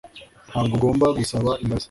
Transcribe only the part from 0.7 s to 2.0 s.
ugomba gusaba imbabazi.